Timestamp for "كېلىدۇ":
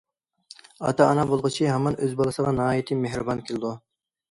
3.51-3.79